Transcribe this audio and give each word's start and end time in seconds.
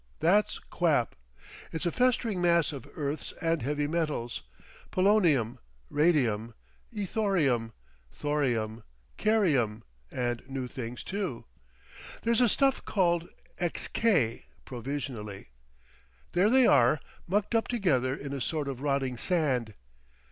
That's 0.19 0.57
quap! 0.71 1.15
It's 1.71 1.85
a 1.85 1.91
festering 1.91 2.41
mass 2.41 2.71
of 2.73 2.89
earths 2.95 3.35
and 3.39 3.61
heavy 3.61 3.85
metals, 3.85 4.41
polonium, 4.91 5.59
radium, 5.91 6.55
ythorium, 6.91 7.71
thorium, 8.11 8.81
carium, 9.19 9.83
and 10.09 10.41
new 10.47 10.67
things, 10.67 11.03
too. 11.03 11.45
There's 12.23 12.41
a 12.41 12.49
stuff 12.49 12.83
called 12.83 13.29
Xk—provisionally. 13.59 15.49
There 16.31 16.49
they 16.49 16.65
are, 16.65 16.99
mucked 17.27 17.53
up 17.53 17.67
together 17.67 18.15
in 18.15 18.33
a 18.33 18.41
sort 18.41 18.67
of 18.67 18.81
rotting 18.81 19.17
sand. 19.17 19.75